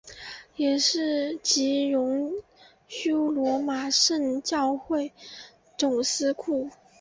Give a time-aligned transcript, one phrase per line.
[0.55, 2.33] 也是及荣
[2.87, 5.11] 休罗马圣教会
[5.77, 6.71] 总司库。